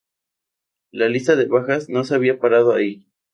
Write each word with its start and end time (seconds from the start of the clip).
La 0.89 1.09
lista 1.09 1.35
de 1.35 1.45
bajas 1.45 1.87
no 1.87 2.03
se 2.05 2.15
había 2.15 2.39
parado 2.39 2.73
ahí. 2.73 3.05